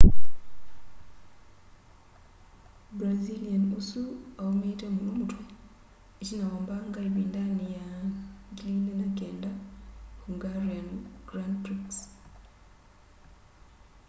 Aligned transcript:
brazilian 2.97 3.63
ũsu 3.79 4.03
aũmĩĩte 4.41 4.87
mũno 4.95 5.11
mũtwe 5.19 5.43
ĩtina 6.21 6.45
wa 6.51 6.59
mbanga 6.63 6.99
ĩvĩndanĩ 7.07 7.65
ya 7.77 7.87
2009 8.57 9.49
hungarian 10.21 10.89
grand 11.29 11.55
prix 11.63 11.89